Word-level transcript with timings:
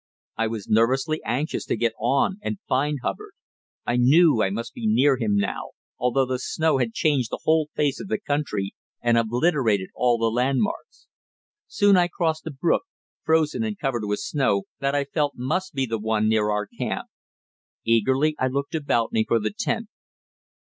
I 0.35 0.47
was 0.47 0.67
nervously 0.67 1.21
anxious 1.23 1.63
to 1.65 1.77
get 1.77 1.93
on 1.99 2.39
and 2.41 2.57
find 2.67 2.97
Hubbard. 3.03 3.33
I 3.85 3.97
knew 3.97 4.41
I 4.41 4.49
must 4.49 4.73
be 4.73 4.87
near 4.87 5.15
him 5.17 5.35
now, 5.35 5.73
although 5.99 6.25
the 6.25 6.39
snow 6.39 6.79
had 6.79 6.91
changed 6.95 7.29
the 7.29 7.41
whole 7.43 7.69
face 7.75 7.99
of 8.01 8.07
the 8.07 8.17
country 8.17 8.73
and 8.99 9.15
obliterated 9.15 9.89
all 9.93 10.17
the 10.17 10.31
landmarks. 10.31 11.05
Soon 11.67 11.97
I 11.97 12.07
crossed 12.07 12.47
a 12.47 12.51
brook, 12.51 12.81
frozen 13.23 13.63
and 13.63 13.77
covered 13.77 14.05
with 14.05 14.21
snow, 14.21 14.63
that 14.79 14.95
I 14.95 15.03
felt 15.03 15.33
must 15.35 15.75
be 15.75 15.85
the 15.85 15.99
one 15.99 16.27
near 16.27 16.49
our 16.49 16.65
camp. 16.65 17.05
Eagerly 17.85 18.35
I 18.39 18.47
looked 18.47 18.73
about 18.73 19.11
me 19.11 19.23
for 19.27 19.39
the 19.39 19.53
tent. 19.55 19.87